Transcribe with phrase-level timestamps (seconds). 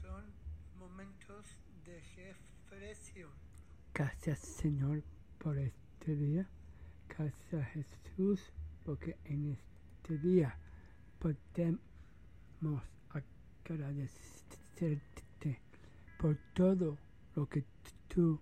[0.00, 0.24] son
[0.78, 1.44] momentos
[1.84, 3.30] de reflexión.
[3.94, 5.02] Gracias Señor
[5.38, 6.48] por este día.
[7.08, 8.52] Gracias Jesús
[8.84, 10.58] porque en este día
[11.18, 11.80] podemos
[13.64, 15.60] agradecerte
[16.18, 16.98] por todo
[17.34, 17.64] lo que
[18.08, 18.40] tú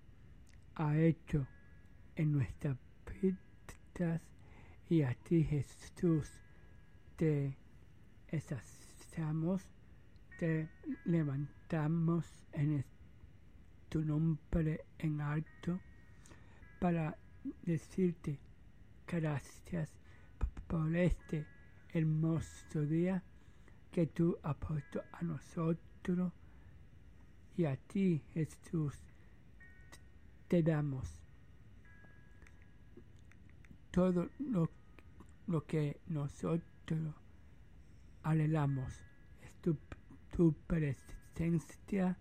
[0.74, 1.46] has hecho
[2.16, 2.76] en nuestras
[3.20, 4.20] vidas
[4.88, 6.30] y a ti Jesús
[7.16, 7.56] te
[8.28, 9.62] exaltamos,
[10.38, 10.68] te
[11.04, 12.84] levantamos en
[13.88, 15.78] tu nombre en alto
[16.80, 17.16] para
[17.62, 18.38] decirte
[19.06, 19.90] gracias
[20.66, 21.46] por este
[21.92, 23.22] hermoso día
[23.92, 26.32] que tú has puesto a nosotros
[27.56, 28.98] y a ti Jesús
[30.48, 31.08] te damos.
[33.92, 34.68] Todo lo,
[35.46, 37.14] lo que nosotros
[38.24, 38.92] anhelamos
[39.42, 39.78] es tu,
[40.36, 42.18] tu presencia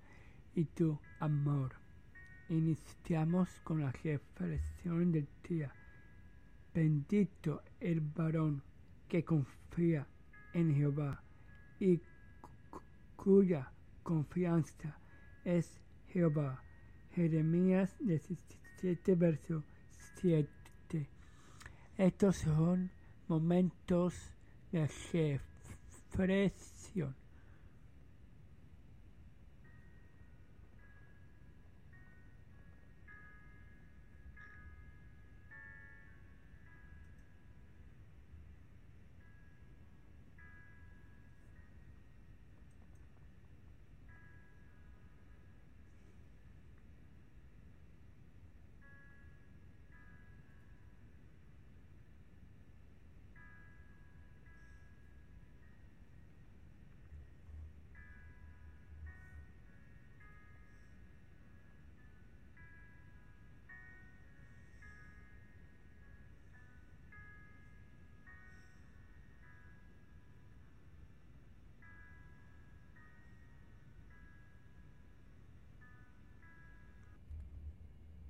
[0.53, 1.73] y tu amor.
[2.50, 5.73] Iniciamos con la reflexión del día.
[6.73, 8.61] Bendito el varón
[9.08, 10.06] que confía
[10.53, 11.23] en Jehová
[11.80, 12.00] y
[13.16, 13.72] cuya
[14.03, 15.00] confianza
[15.44, 16.61] es Jehová.
[17.16, 19.64] Jeremías 17, verso
[20.22, 20.50] 7.
[21.97, 22.91] Estos son
[23.28, 24.14] momentos
[24.72, 24.88] de
[26.11, 27.22] reflexión